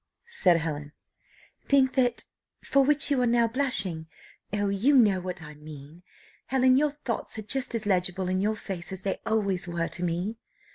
[0.25, 0.93] said Helen.
[1.63, 2.25] "Think that
[2.63, 4.07] for which you are now blushing.
[4.51, 6.01] Oh, you know what I mean!
[6.47, 10.01] Helen, your thoughts are just as legible in your face, as they always were to
[10.03, 10.39] me.